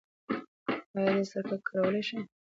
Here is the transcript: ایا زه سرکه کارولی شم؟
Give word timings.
ایا 0.97 1.13
زه 1.19 1.23
سرکه 1.31 1.57
کارولی 1.67 2.03
شم؟ 2.07 2.21